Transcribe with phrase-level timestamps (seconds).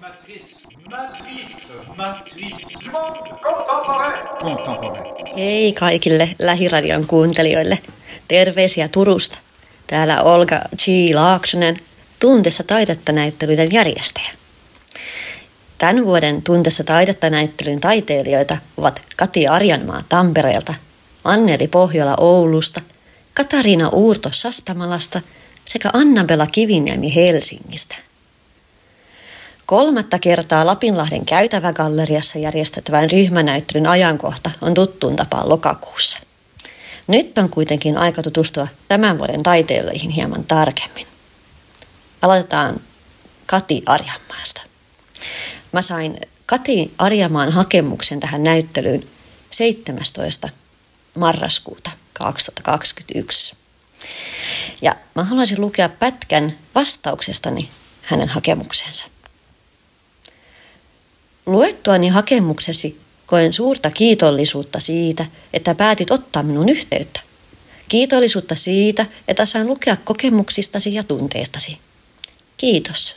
[0.00, 0.56] Matrice,
[0.90, 4.28] matrice, matrice du monde contemporain.
[4.42, 5.36] Contemporain.
[5.36, 7.78] Hei kaikille Lähiradion kuuntelijoille.
[8.28, 9.38] Terveisiä Turusta.
[9.86, 11.14] Täällä Olga G.
[11.14, 11.80] Laaksonen,
[12.20, 14.30] Tuntessa taidetta näyttelyiden järjestäjä.
[15.78, 20.74] Tämän vuoden Tuntessa taidetta näyttelyn taiteilijoita ovat Kati Arjanmaa Tampereelta,
[21.24, 22.80] Anneli Pohjola Oulusta,
[23.34, 25.20] Katariina Uurto Sastamalasta
[25.64, 28.09] sekä Annabella Kiviniemi Helsingistä.
[29.70, 36.18] Kolmatta kertaa Lapinlahden käytävägalleriassa järjestettävän ryhmänäyttelyn ajankohta on tuttuun tapaan lokakuussa.
[37.06, 41.06] Nyt on kuitenkin aika tutustua tämän vuoden taiteilijoihin hieman tarkemmin.
[42.22, 42.80] Aloitetaan
[43.46, 44.62] Kati Arjanmaasta.
[45.72, 46.16] Mä sain
[46.46, 49.08] Kati Arjamaan hakemuksen tähän näyttelyyn
[49.50, 50.48] 17.
[51.14, 53.56] marraskuuta 2021.
[54.82, 57.70] Ja mä haluaisin lukea pätkän vastauksestani
[58.02, 59.19] hänen hakemuksensa.
[61.46, 67.20] Luettuani hakemuksesi koen suurta kiitollisuutta siitä, että päätit ottaa minun yhteyttä.
[67.88, 71.78] Kiitollisuutta siitä, että saan lukea kokemuksistasi ja tunteistasi.
[72.56, 73.16] Kiitos.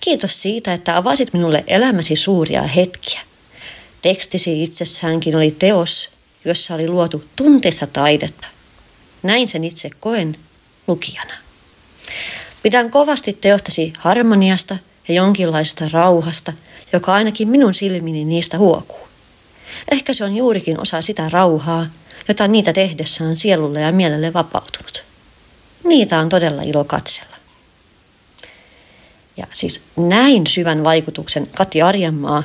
[0.00, 3.20] Kiitos siitä, että avasit minulle elämäsi suuria hetkiä.
[4.02, 6.10] Tekstisi itsessäänkin oli teos,
[6.44, 8.46] jossa oli luotu tunteista taidetta.
[9.22, 10.36] Näin sen itse koen
[10.86, 11.34] lukijana.
[12.62, 14.76] Pidän kovasti teostasi harmoniasta
[15.08, 16.52] ja jonkinlaista rauhasta,
[16.92, 19.08] joka ainakin minun silmini niistä huokuu.
[19.90, 21.86] Ehkä se on juurikin osa sitä rauhaa,
[22.28, 25.04] jota niitä tehdessä on sielulle ja mielelle vapautunut.
[25.84, 27.36] Niitä on todella ilo katsella.
[29.36, 32.42] Ja siis näin syvän vaikutuksen Kati Arjanmaa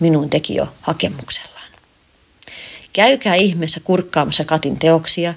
[0.00, 1.70] minun teki jo hakemuksellaan.
[2.92, 5.34] Käykää ihmeessä kurkkaamassa Katin teoksia.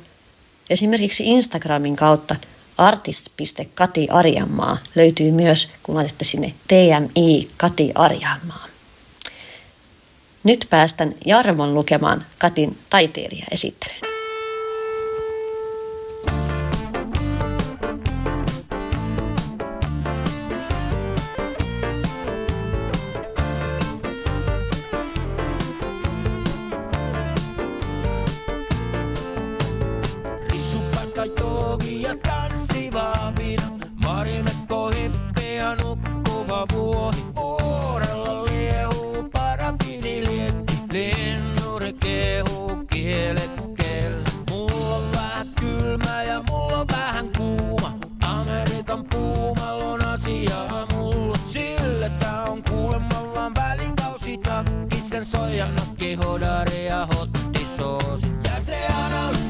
[0.70, 2.36] Esimerkiksi Instagramin kautta
[2.80, 8.66] artist.kati Arjanmaa löytyy myös, kun laitatte sinne TMI Kati Arjanmaa.
[10.44, 14.08] Nyt päästän Jarmon lukemaan Katin taiteilijaesittelyn.
[55.97, 57.29] Que jolaré a hot
[58.43, 59.48] Ya se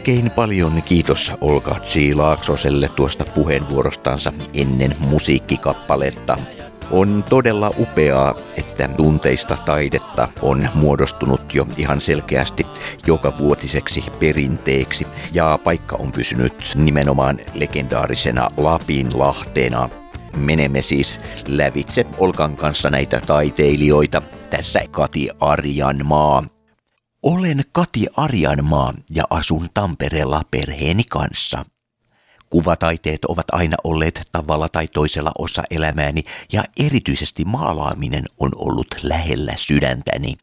[0.00, 2.16] Oikein paljon kiitos Olga G.
[2.16, 6.36] Laaksoselle tuosta puheenvuorostansa ennen musiikkikappaletta.
[6.90, 12.66] On todella upeaa, että tunteista taidetta on muodostunut jo ihan selkeästi
[13.06, 19.90] joka vuotiseksi perinteeksi ja paikka on pysynyt nimenomaan legendaarisena Lapinlahtena.
[20.36, 21.18] Menemme siis
[21.48, 24.22] lävitse Olkan kanssa näitä taiteilijoita.
[24.50, 26.59] Tässä Kati Arjanmaa.
[27.22, 31.64] Olen Kati Arjanmaa ja asun Tampereella perheeni kanssa.
[32.50, 39.52] Kuvataiteet ovat aina olleet tavalla tai toisella osa elämääni ja erityisesti maalaaminen on ollut lähellä
[39.56, 40.36] sydäntäni.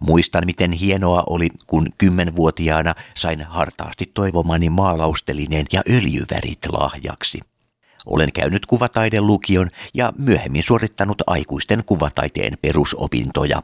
[0.00, 7.40] Muistan, miten hienoa oli, kun kymmenvuotiaana sain hartaasti toivomani maalaustelineen ja öljyvärit lahjaksi.
[8.06, 8.66] Olen käynyt
[9.20, 13.62] lukion ja myöhemmin suorittanut aikuisten kuvataiteen perusopintoja.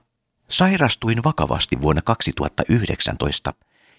[0.50, 3.52] Sairastuin vakavasti vuonna 2019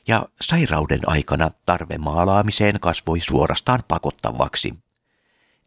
[0.07, 4.74] ja sairauden aikana tarve maalaamiseen kasvoi suorastaan pakottavaksi.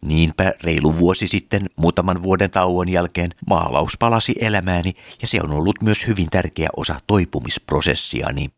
[0.04, 4.92] Niinpä reilu vuosi sitten, muutaman vuoden tauon jälkeen, maalaus palasi elämääni
[5.22, 8.50] ja se on ollut myös hyvin tärkeä osa toipumisprosessiani.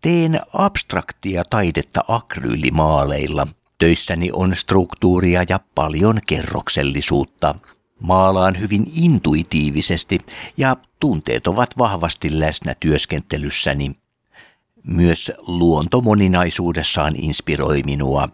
[0.00, 3.46] Teen abstraktia taidetta akryylimaaleilla.
[3.78, 7.54] Töissäni on struktuuria ja paljon kerroksellisuutta.
[8.00, 10.18] Maalaan hyvin intuitiivisesti
[10.56, 13.90] ja tunteet ovat vahvasti läsnä työskentelyssäni.
[14.84, 18.28] Myös luonto moninaisuudessaan inspiroi minua.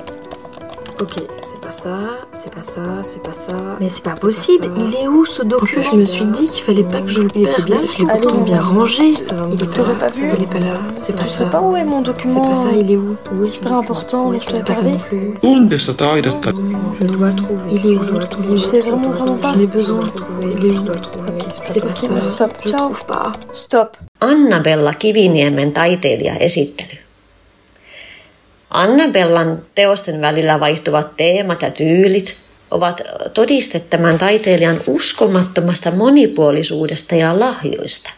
[1.03, 1.34] Ok,
[1.71, 1.99] ça,
[2.33, 3.57] c'est pas ça, c'est pas ça.
[3.81, 6.63] Mais c'est pas possible, il est où ce document En je me suis dit qu'il
[6.63, 9.15] fallait pas que je le Il était bien, je l'ai pourtant bien rangé.
[9.15, 10.81] Ça va il est pas vu Il est pas là.
[11.03, 11.45] C'est pas ça.
[11.45, 12.43] sais pas où est mon document.
[12.43, 15.35] C'est pas ça, il est où Oui, super important, je te pas ça non plus.
[17.01, 17.63] Je dois le trouver.
[17.73, 18.59] Il est où Je dois le trouver.
[18.59, 19.53] Je sais vraiment vraiment pas.
[19.59, 20.55] J'ai besoin de trouver.
[20.57, 21.33] Il est où Je dois le trouver.
[21.53, 22.29] C'est pas ça.
[22.29, 22.53] Stop.
[22.65, 23.33] Je trouve pas.
[23.53, 23.97] Stop.
[24.21, 27.04] Annabella Kiviniemen taiteilija esittely.
[28.75, 32.37] Annabellan teosten välillä vaihtuvat teemat ja tyylit
[32.71, 33.01] ovat
[33.35, 38.11] todiste tämän taiteilijan uskomattomasta monipuolisuudesta ja lahjoista.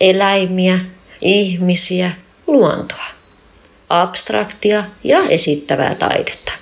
[0.00, 0.78] Eläimiä,
[1.20, 2.10] ihmisiä,
[2.46, 3.04] luontoa,
[3.88, 6.52] abstraktia ja esittävää taidetta.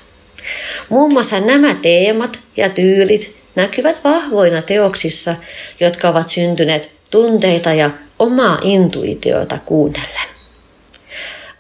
[0.88, 5.34] Muun muassa nämä teemat ja tyylit näkyvät vahvoina teoksissa,
[5.80, 10.32] jotka ovat syntyneet tunteita ja omaa intuitiota kuunnellen.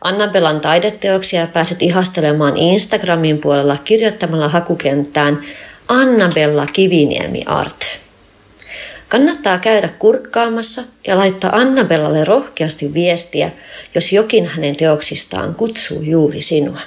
[0.04, 5.44] Annabellan taideteoksia pääset ihastelemaan Instagramin puolella kirjoittamalla hakukenttään
[5.88, 8.00] Annabella Kiviniemi Art.
[9.08, 13.50] Kannattaa käydä kurkkaamassa ja laittaa Annabellalle rohkeasti viestiä,
[13.94, 16.80] jos jokin hänen teoksistaan kutsuu juuri sinua.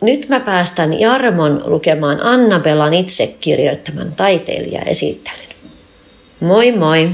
[0.00, 5.48] Nyt mä päästän Jarmon lukemaan Annabellan itse kirjoittaman taiteilijaesittelyn.
[6.40, 7.10] Moi moi!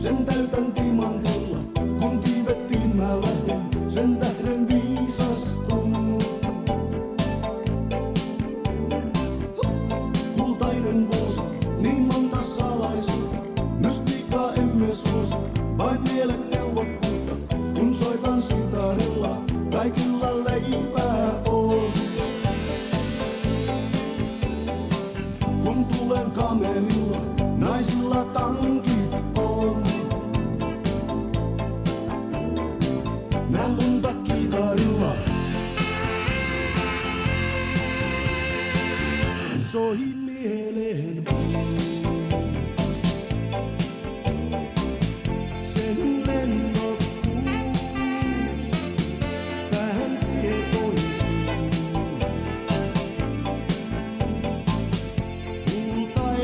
[0.00, 0.69] 真的等。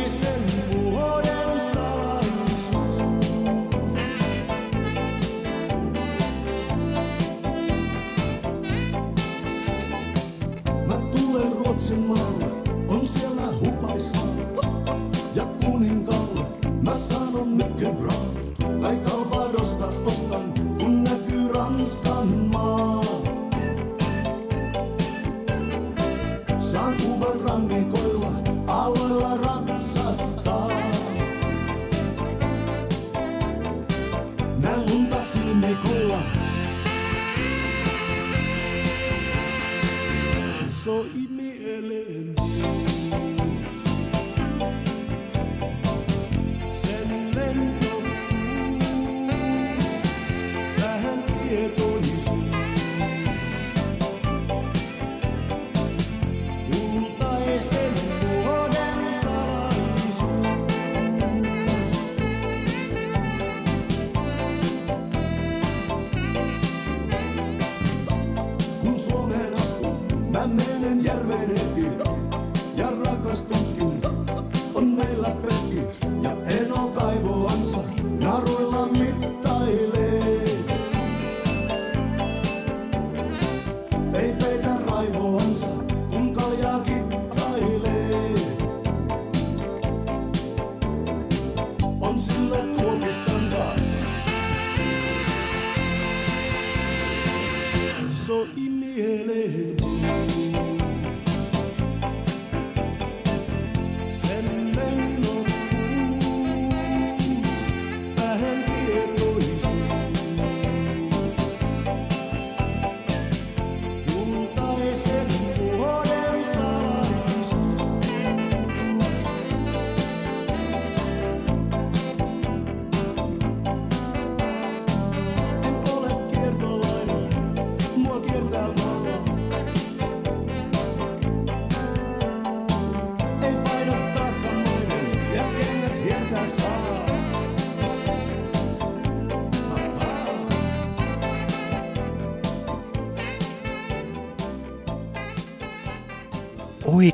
[0.06, 0.65] listen.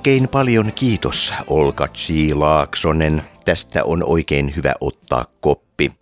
[0.02, 2.34] Oikein paljon kiitos Olka G.
[2.34, 3.22] Laaksonen.
[3.44, 5.92] Tästä on oikein hyvä ottaa koppi.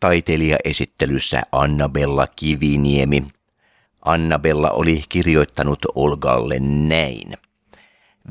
[0.00, 3.22] Taiteilijaesittelyssä Annabella Kiviniemi.
[4.04, 7.38] Annabella oli kirjoittanut Olgalle näin.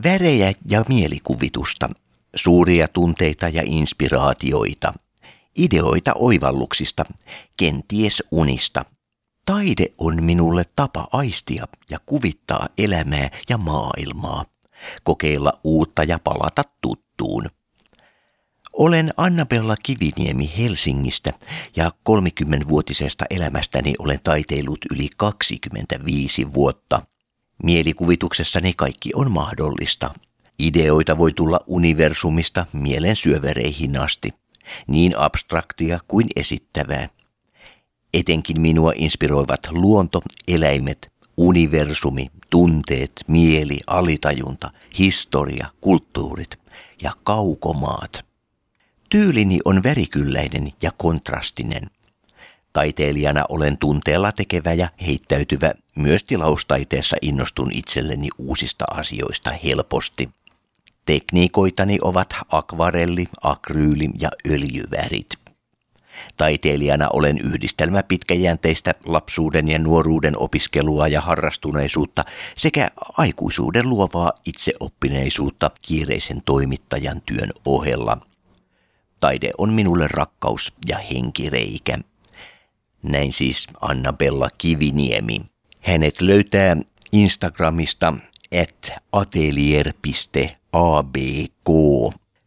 [0.03, 1.89] Värejä ja mielikuvitusta,
[2.35, 4.93] suuria tunteita ja inspiraatioita,
[5.57, 7.05] ideoita oivalluksista,
[7.57, 8.85] kenties unista.
[9.45, 14.45] Taide on minulle tapa aistia ja kuvittaa elämää ja maailmaa,
[15.03, 17.49] kokeilla uutta ja palata tuttuun.
[18.73, 21.33] Olen Annabella Kiviniemi Helsingistä
[21.75, 27.01] ja 30-vuotisesta elämästäni olen taiteillut yli 25 vuotta.
[27.63, 30.13] Mielikuvituksessani kaikki on mahdollista.
[30.59, 34.33] Ideoita voi tulla universumista mielen syövereihin asti,
[34.87, 37.09] niin abstraktia kuin esittävää.
[38.13, 46.59] Etenkin minua inspiroivat luonto, eläimet, universumi, tunteet, mieli, alitajunta, historia, kulttuurit
[47.03, 48.25] ja kaukomaat.
[49.09, 51.89] Tyylini on värikylläinen ja kontrastinen.
[52.73, 60.29] Taiteilijana olen tunteella tekevä ja heittäytyvä, myös tilaustaiteessa innostun itselleni uusista asioista helposti.
[61.05, 65.38] Tekniikoitani ovat akvarelli, akryyli ja öljyvärit.
[66.37, 76.41] Taiteilijana olen yhdistelmä pitkäjänteistä lapsuuden ja nuoruuden opiskelua ja harrastuneisuutta sekä aikuisuuden luovaa itseoppineisuutta kiireisen
[76.45, 78.17] toimittajan työn ohella.
[79.19, 81.97] Taide on minulle rakkaus ja henkireikä.
[83.03, 85.41] Näin siis Annabella Kiviniemi.
[85.81, 86.77] Hänet löytää
[87.11, 88.13] Instagramista
[88.61, 89.99] at atelier.abk.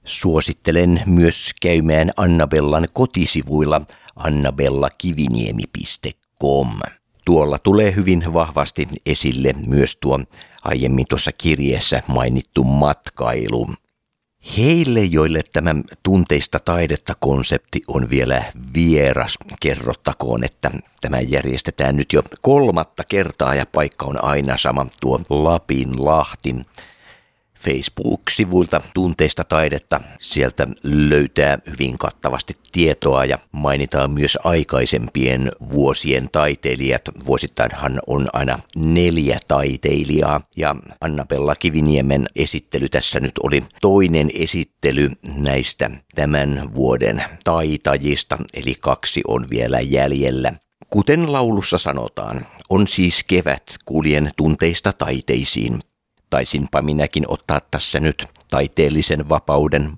[0.04, 3.80] Suosittelen myös käymään Annabellan kotisivuilla
[4.16, 6.68] annabellakiviniemi.com.
[7.24, 10.20] Tuolla tulee hyvin vahvasti esille myös tuo
[10.64, 13.66] aiemmin tuossa kirjeessä mainittu matkailu.
[14.58, 18.42] Heille, joille tämä tunteista taidetta konsepti on vielä
[18.74, 25.20] vieras, kerrottakoon, että tämä järjestetään nyt jo kolmatta kertaa ja paikka on aina sama tuo
[25.30, 26.56] Lapin Lahti.
[27.64, 30.00] Facebook-sivuilta tunteista taidetta.
[30.18, 37.02] Sieltä löytää hyvin kattavasti tietoa ja mainitaan myös aikaisempien vuosien taiteilijat.
[37.26, 45.90] Vuosittainhan on aina neljä taiteilijaa ja Anna-Pella Kiviniemen esittely tässä nyt oli toinen esittely näistä
[46.14, 50.52] tämän vuoden taitajista, eli kaksi on vielä jäljellä.
[50.90, 55.80] Kuten laulussa sanotaan, on siis kevät, kuljen tunteista taiteisiin.
[56.32, 59.92] Taisinpa minäkin ottaa tässä nyt taiteellisen vapauden.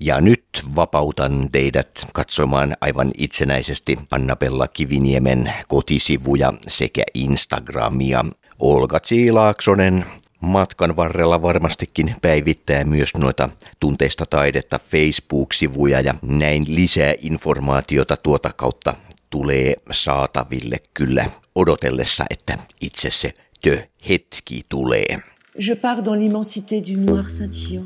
[0.00, 0.44] Ja nyt
[0.76, 8.24] vapautan teidät katsomaan aivan itsenäisesti Annabella Kiviniemen kotisivuja sekä Instagramia.
[8.58, 10.04] Olga Tsiilaaksonen
[10.40, 13.48] matkan varrella varmastikin päivittää myös noita
[13.80, 18.94] tunteista taidetta Facebook-sivuja ja näin lisää informaatiota tuota kautta
[19.30, 25.33] tulee saataville kyllä odotellessa, että itse se tö-hetki tulee.
[25.56, 27.84] Je pars dans l'immensité du noir scintillant.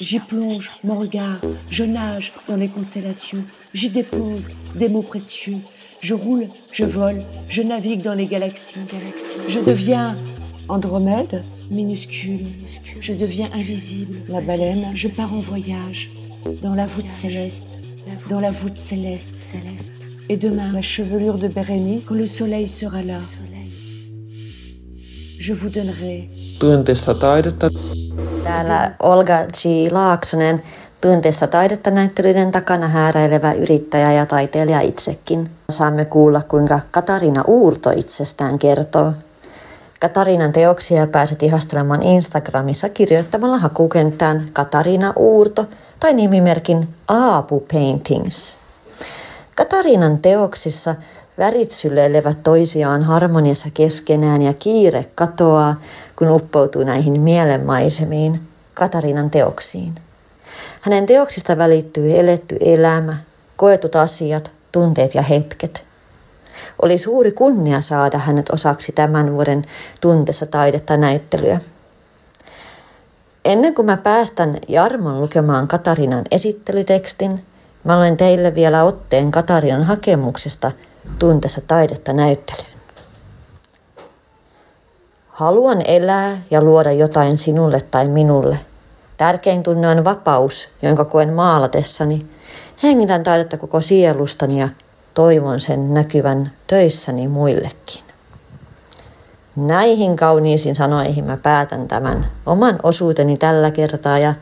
[0.00, 5.58] J'y plonge mon regard, je nage dans les constellations, j'y dépose des mots précieux.
[6.00, 8.80] Je roule, je vole, je navigue dans les galaxies.
[9.48, 10.16] Je deviens
[10.70, 12.46] Andromède, minuscule.
[13.02, 14.86] Je deviens invisible, la baleine.
[14.94, 16.10] Je pars en voyage
[16.62, 17.80] dans la voûte céleste,
[18.30, 20.06] dans la voûte céleste, céleste.
[20.30, 23.20] Et demain, la chevelure de Bérénice, quand le soleil sera là,
[25.48, 26.28] je vous donnerai.
[26.58, 27.70] Tunteista taidetta.
[28.44, 29.92] Täällä Olga G.
[29.92, 30.62] Laaksonen,
[31.00, 35.48] tunteista taidetta näyttelyiden takana hääräilevä yrittäjä ja taiteilija itsekin.
[35.70, 39.12] Saamme kuulla, kuinka Katarina Uurto itsestään kertoo.
[40.00, 45.66] Katarinan teoksia pääset ihastelemaan Instagramissa kirjoittamalla hakukenttään Katarina Uurto
[46.00, 48.56] tai nimimerkin Aapu Paintings.
[49.54, 50.94] Katarinan teoksissa
[51.38, 55.80] värit syleilevät toisiaan harmoniassa keskenään ja kiire katoaa,
[56.16, 58.40] kun uppoutuu näihin mielenmaisemiin
[58.74, 59.94] Katarinan teoksiin.
[60.80, 63.16] Hänen teoksista välittyy eletty elämä,
[63.56, 65.84] koetut asiat, tunteet ja hetket.
[66.82, 69.62] Oli suuri kunnia saada hänet osaksi tämän vuoden
[70.00, 71.60] tuntessa taidetta näyttelyä.
[73.44, 77.40] Ennen kuin mä päästän Jarmon lukemaan Katarinan esittelytekstin,
[77.84, 80.72] Mä olen teille vielä otteen Katarinan hakemuksesta
[81.18, 82.70] tuntessa taidetta näyttelyyn.
[85.28, 88.58] Haluan elää ja luoda jotain sinulle tai minulle.
[89.16, 92.26] Tärkein tunne on vapaus, jonka koen maalatessani.
[92.82, 94.68] Hengitän taidetta koko sielustani ja
[95.14, 98.02] toivon sen näkyvän töissäni muillekin.
[99.56, 104.34] Näihin kauniisiin sanoihin mä päätän tämän oman osuuteni tällä kertaa ja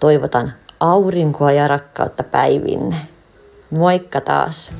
[0.00, 2.96] toivotan aurinkoa ja rakkautta päivinne.
[3.70, 4.70] Moikka taas!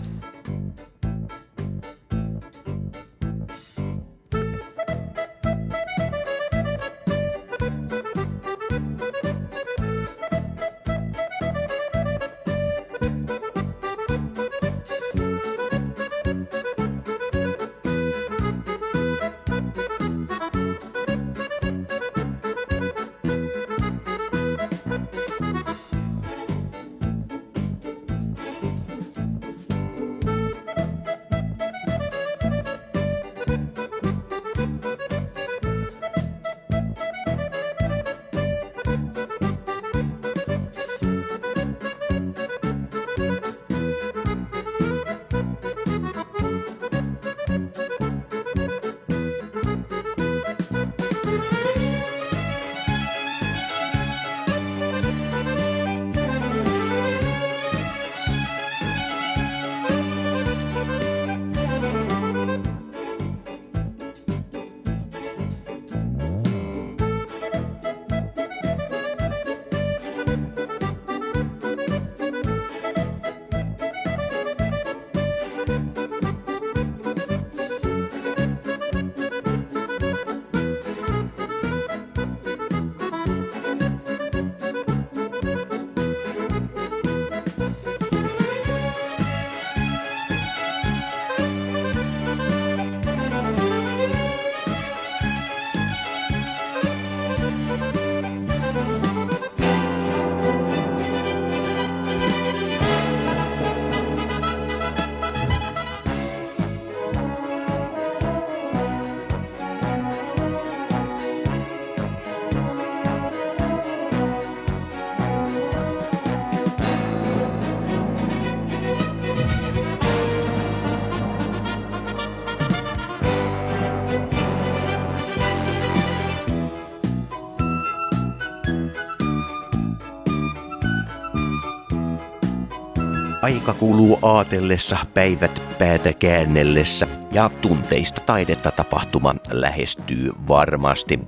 [133.49, 141.21] Aika kuluu aatellessa, päivät päätä käännellessä ja tunteista taidetta tapahtuma lähestyy varmasti.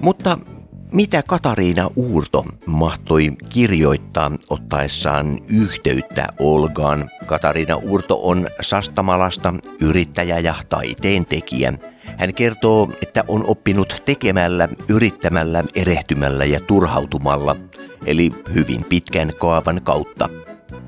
[0.00, 0.38] Mutta
[0.92, 7.10] mitä Katariina Uurto mahtoi kirjoittaa ottaessaan yhteyttä Olgaan?
[7.26, 11.72] Katariina Uurto on Sastamalasta yrittäjä ja taiteentekijä.
[12.18, 17.56] Hän kertoo, että on oppinut tekemällä, yrittämällä, erehtymällä ja turhautumalla,
[18.06, 20.28] eli hyvin pitkän kaavan kautta.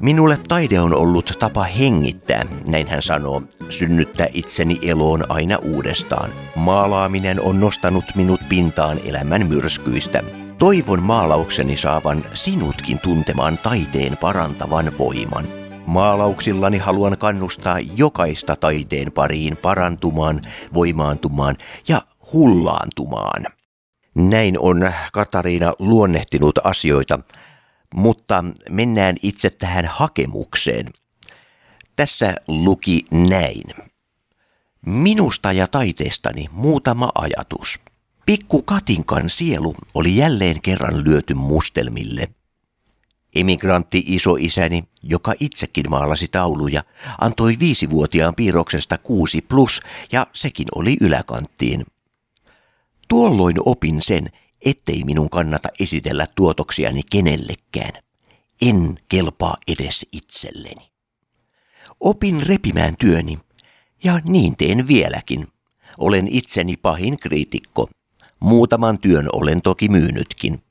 [0.01, 6.31] Minulle taide on ollut tapa hengittää, näin hän sanoo, synnyttää itseni eloon aina uudestaan.
[6.57, 10.23] Maalaaminen on nostanut minut pintaan elämän myrskyistä.
[10.59, 15.45] Toivon maalaukseni saavan sinutkin tuntemaan taiteen parantavan voiman.
[15.87, 20.41] Maalauksillani haluan kannustaa jokaista taiteen pariin parantumaan,
[20.75, 21.57] voimaantumaan
[21.89, 23.47] ja hullaantumaan.
[24.15, 27.19] Näin on Katariina luonnehtinut asioita
[27.95, 30.91] mutta mennään itse tähän hakemukseen.
[31.97, 33.65] Tässä luki näin.
[34.87, 37.81] Minusta ja taiteestani muutama ajatus.
[38.27, 42.29] Pikku Katinkan sielu oli jälleen kerran lyöty mustelmille.
[43.35, 46.85] Emigrantti isoisäni, joka itsekin maalasi tauluja,
[47.19, 49.81] antoi viisivuotiaan piirroksesta kuusi plus
[50.13, 51.87] ja sekin oli yläkanttiin.
[53.09, 54.31] Tuolloin opin sen,
[54.65, 57.93] ettei minun kannata esitellä tuotoksiani kenellekään.
[58.63, 60.91] En kelpaa edes itselleni.
[62.01, 63.39] Opin repimään työni,
[64.05, 65.47] ja niin teen vieläkin.
[65.99, 67.89] Olen itseni pahin kriitikko.
[68.41, 70.63] Muutaman työn olen toki myynytkin.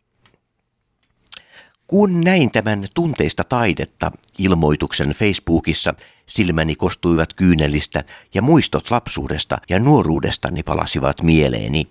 [1.88, 5.94] Kun näin tämän tunteista taidetta ilmoituksen Facebookissa,
[6.26, 11.88] silmäni kostuivat kyynelistä ja muistot lapsuudesta ja nuoruudestani palasivat mieleeni.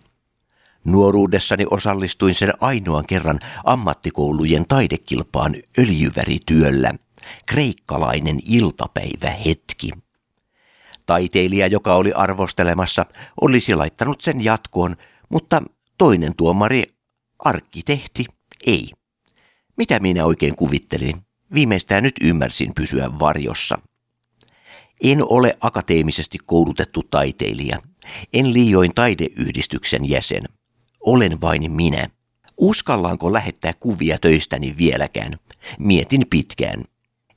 [0.86, 6.94] Nuoruudessani osallistuin sen ainoan kerran ammattikoulujen taidekilpaan öljyvärityöllä.
[7.46, 9.90] Kreikkalainen iltapäivähetki.
[11.06, 13.06] Taiteilija, joka oli arvostelemassa,
[13.40, 14.96] olisi laittanut sen jatkoon,
[15.28, 15.62] mutta
[15.98, 16.82] toinen tuomari,
[17.38, 18.24] arkkitehti,
[18.66, 18.90] ei.
[19.76, 21.16] Mitä minä oikein kuvittelin?
[21.54, 23.78] Viimeistään nyt ymmärsin pysyä varjossa.
[25.02, 27.78] En ole akateemisesti koulutettu taiteilija.
[28.32, 30.42] En liioin taideyhdistyksen jäsen–
[31.06, 32.08] olen vain minä.
[32.58, 35.38] Uskallaanko lähettää kuvia töistäni vieläkään?
[35.78, 36.84] Mietin pitkään.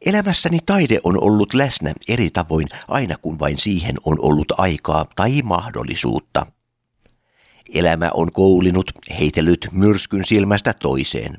[0.05, 5.41] Elämässäni taide on ollut läsnä eri tavoin aina kun vain siihen on ollut aikaa tai
[5.41, 6.45] mahdollisuutta.
[7.73, 11.37] Elämä on koulinut, heitellyt myrskyn silmästä toiseen.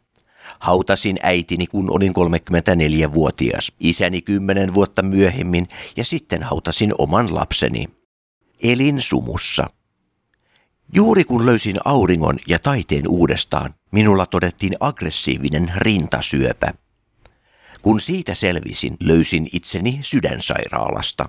[0.59, 5.67] Hautasin äitini, kun olin 34-vuotias, isäni kymmenen vuotta myöhemmin
[5.97, 7.89] ja sitten hautasin oman lapseni.
[8.63, 9.67] Elin sumussa.
[10.95, 16.75] Juuri kun löysin auringon ja taiteen uudestaan, minulla todettiin aggressiivinen rintasyöpä.
[17.83, 21.29] Kun siitä selvisin, löysin itseni sydänsairaalasta.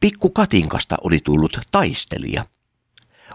[0.00, 2.44] Pikku Katinkasta oli tullut taistelija.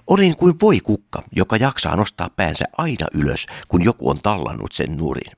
[0.07, 4.97] Olin kuin voi kukka, joka jaksaa nostaa päänsä aina ylös, kun joku on tallannut sen
[4.97, 5.31] nurin.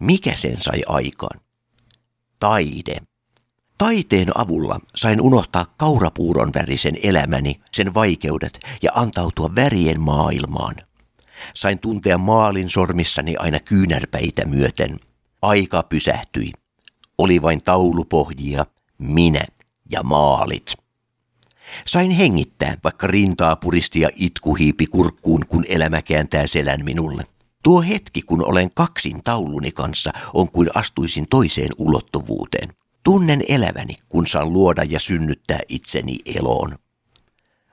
[0.00, 1.40] Mikä sen sai aikaan?
[2.38, 2.96] Taide.
[3.84, 10.74] Taiteen avulla sain unohtaa kaurapuuron värisen elämäni, sen vaikeudet ja antautua värien maailmaan.
[11.54, 15.00] Sain tuntea maalin sormissani aina kyynärpäitä myöten.
[15.42, 16.52] Aika pysähtyi.
[17.18, 18.66] Oli vain taulupohjia,
[18.98, 19.44] minä
[19.90, 20.74] ja maalit.
[21.86, 27.24] Sain hengittää, vaikka rintaa puristi ja itku hiipi kurkkuun, kun elämä kääntää selän minulle.
[27.62, 32.83] Tuo hetki, kun olen kaksin tauluni kanssa, on kuin astuisin toiseen ulottuvuuteen.
[33.04, 36.78] Tunnen eläväni, kun saan luoda ja synnyttää itseni eloon.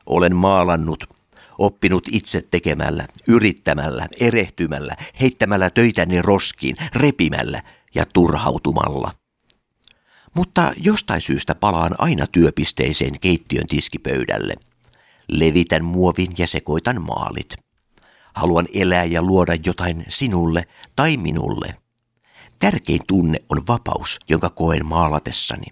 [0.05, 1.03] Olen maalannut,
[1.57, 7.63] oppinut itse tekemällä, yrittämällä, erehtymällä, heittämällä töitäni roskiin, repimällä
[7.95, 9.11] ja turhautumalla.
[10.35, 14.55] Mutta jostain syystä palaan aina työpisteeseen keittiön tiskipöydälle.
[15.27, 17.55] Levitän muovin ja sekoitan maalit.
[18.35, 20.63] Haluan elää ja luoda jotain sinulle
[20.95, 21.80] tai minulle.
[22.61, 25.65] Tärkein tunne on vapaus, jonka koen maalatessani.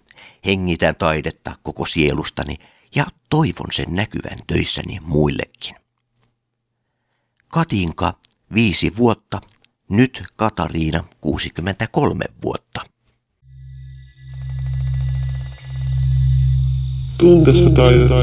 [0.46, 2.58] Hengitän taidetta koko sielustani
[2.96, 5.76] ja toivon sen näkyvän töissäni muillekin.
[7.48, 8.14] Katinka,
[8.54, 9.42] viisi vuotta,
[9.90, 12.82] nyt Katariina, 63 vuotta.
[17.18, 18.16] Tunteesta taidetta.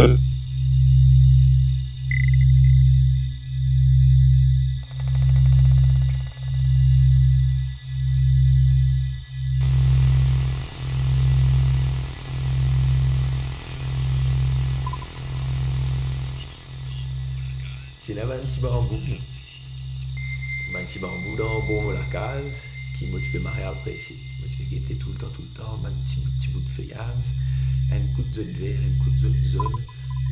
[18.47, 18.61] Mansi
[20.73, 22.05] un petit Barambou dans bon la
[22.97, 25.49] qui m'a tué marrer après ici, qui m'a tué guetter tout le temps, tout le
[25.49, 27.27] temps, un petit bout, petit bout de feuillage,
[27.91, 29.67] un coup de verre, un coup de zone,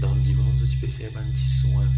[0.01, 1.89] dans le divan, je peux faire un petit son un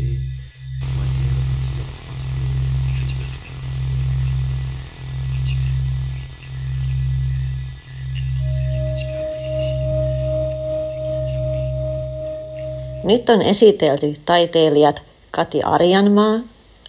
[13.04, 15.15] Nyt on esitelty taiteilijat.
[15.36, 16.40] Kati Arjanmaa,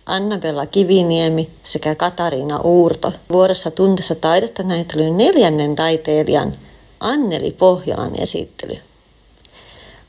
[0.06, 6.56] Annabella Kiviniemi sekä Katariina Uurto vuorossa tuntessa taidetta näyttelyn neljännen taiteilijan
[7.00, 8.78] Anneli Pohjolan esittely.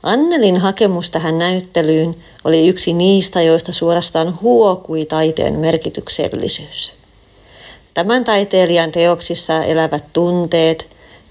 [0.02, 6.92] Annelin hakemus tähän näyttelyyn oli yksi niistä, joista suorastaan huokui taiteen merkityksellisyys.
[7.94, 10.88] Tämän taiteilijan teoksissa elävät tunteet,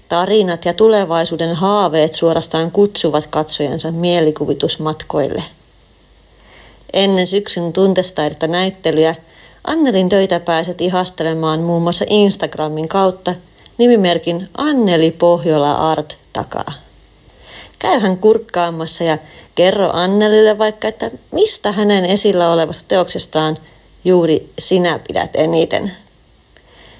[0.08, 5.42] tarinat ja tulevaisuuden haaveet suorastaan kutsuvat katsojansa mielikuvitusmatkoille.
[6.92, 9.14] Ennen syksyn tuntestaidetta näyttelyä
[9.64, 13.34] Annelin töitä pääset ihastelemaan muun muassa Instagramin kautta
[13.78, 16.72] nimimerkin Anneli Pohjola Art takaa.
[17.78, 19.18] Käyhän kurkkaamassa ja
[19.54, 23.56] kerro Annelille vaikka, että mistä hänen esillä olevasta teoksestaan
[24.04, 25.92] juuri sinä pidät eniten.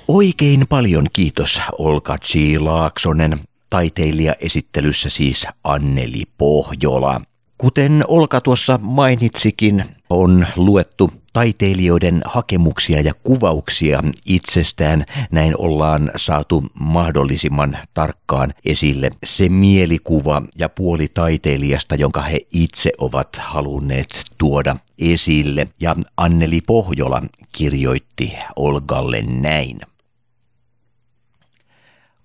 [0.08, 2.60] Oikein paljon kiitos Olka G.
[2.60, 3.38] Laaksonen,
[3.70, 7.20] taiteilija esittelyssä siis Anneli Pohjola.
[7.58, 15.04] Kuten Olka tuossa mainitsikin, on luettu taiteilijoiden hakemuksia ja kuvauksia itsestään.
[15.30, 23.28] Näin ollaan saatu mahdollisimman tarkkaan esille se mielikuva ja puoli taiteilijasta, jonka he itse ovat
[23.38, 25.68] halunneet tuoda esille.
[25.80, 29.80] Ja Anneli Pohjola kirjoitti Olgalle näin.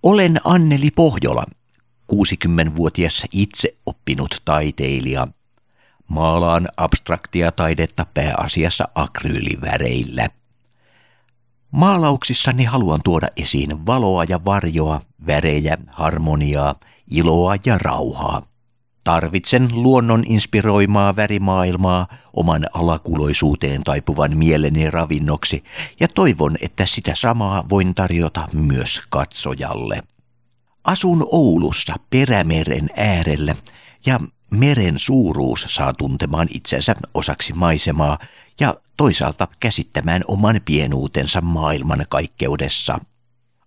[0.04, 1.46] Olen Anneli Pohjola,
[2.12, 5.28] 60-vuotias itse oppinut taiteilija.
[6.08, 10.30] Maalaan abstraktia taidetta pääasiassa akryyliväreillä.
[11.72, 16.76] Maalauksissani haluan tuoda esiin valoa ja varjoa, värejä, harmoniaa,
[17.12, 18.42] iloa ja rauhaa.
[19.04, 25.64] Tarvitsen luonnon inspiroimaa värimaailmaa oman alakuloisuuteen taipuvan mieleni ravinnoksi
[26.00, 30.13] ja toivon, että sitä samaa voin tarjota myös katsojalle.
[30.84, 33.56] Asun Oulussa perämeren äärellä
[34.06, 34.20] ja
[34.52, 38.20] meren suuruus saa tuntemaan itsensä osaksi maisemaa
[38.60, 43.00] ja toisaalta käsittämään oman pienuutensa maailman kaikkeudessa.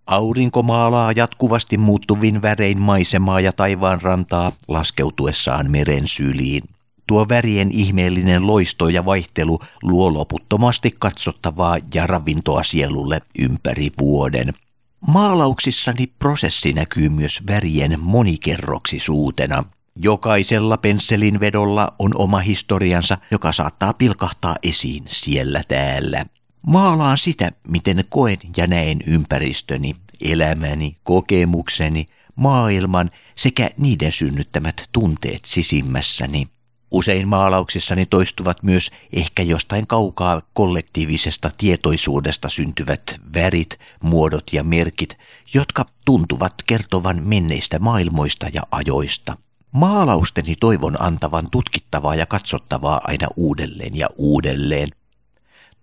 [0.06, 6.62] Aurinko maalaa jatkuvasti muuttuvin värein maisemaa ja taivaan rantaa laskeutuessaan meren syliin.
[7.06, 14.54] Tuo värien ihmeellinen loisto ja vaihtelu luo loputtomasti katsottavaa ja ravintoa sielulle ympäri vuoden–
[15.06, 19.64] Maalauksissani prosessi näkyy myös värien monikerroksisuutena.
[19.96, 26.26] Jokaisella pensselin vedolla on oma historiansa, joka saattaa pilkahtaa esiin siellä täällä.
[26.66, 36.48] Maalaan sitä, miten koen ja näen ympäristöni, elämäni, kokemukseni, maailman sekä niiden synnyttämät tunteet sisimmässäni.
[36.90, 45.18] Usein maalauksissani toistuvat myös ehkä jostain kaukaa kollektiivisesta tietoisuudesta syntyvät värit, muodot ja merkit,
[45.54, 49.36] jotka tuntuvat kertovan menneistä maailmoista ja ajoista.
[49.72, 54.88] Maalausteni toivon antavan tutkittavaa ja katsottavaa aina uudelleen ja uudelleen.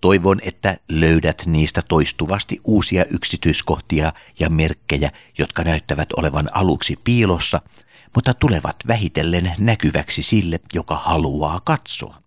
[0.01, 7.61] Toivon, että löydät niistä toistuvasti uusia yksityiskohtia ja merkkejä, jotka näyttävät olevan aluksi piilossa–
[8.15, 12.23] mutta tulevat vähitellen näkyväksi sille, joka haluaa katsoa.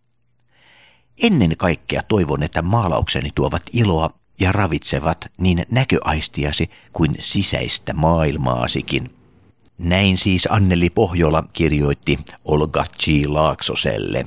[1.23, 9.11] Ennen kaikkea toivon, että maalaukseni tuovat iloa ja ravitsevat niin näköaistiasi kuin sisäistä maailmaasikin.
[9.79, 13.07] Näin siis Anneli Pohjola kirjoitti Olga G.
[13.27, 14.25] Laaksoselle.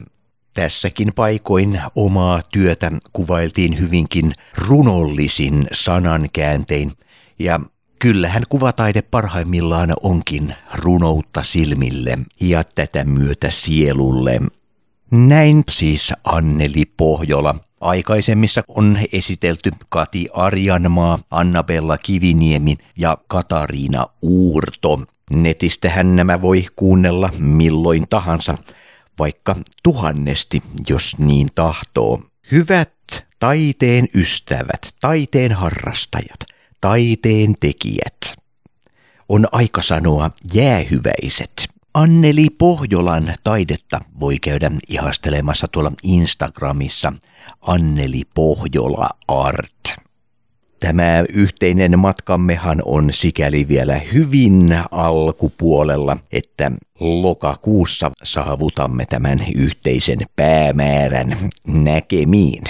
[0.54, 6.92] Tässäkin paikoin omaa työtä kuvailtiin hyvinkin runollisin sanankääntein,
[7.40, 7.60] ja
[8.00, 14.40] Kyllähän kuvataide parhaimmillaan onkin runoutta silmille ja tätä myötä sielulle.
[15.12, 17.56] Näin siis Anneli Pohjola.
[17.82, 25.04] Aikaisemmissa on esitelty Kati Arjanmaa, Annabella Kiviniemi ja Katariina Uurto.
[25.32, 28.58] Netistähän nämä voi kuunnella milloin tahansa,
[29.20, 32.22] vaikka tuhannesti, jos niin tahtoo.
[32.52, 32.94] Hyvät
[33.40, 36.40] taiteen ystävät, taiteen harrastajat–
[36.82, 38.18] taiteen tekijät.
[39.30, 41.68] On aika sanoa jäähyväiset.
[41.94, 47.14] Anneli Pohjolan taidetta voi käydä ihastelemassa tuolla Instagramissa
[47.62, 49.96] Anneli Pohjola Art.
[50.80, 61.38] Tämä yhteinen matkammehan on sikäli vielä hyvin alkupuolella, että lokakuussa saavutamme tämän yhteisen päämäärän
[61.68, 62.64] näkemiin.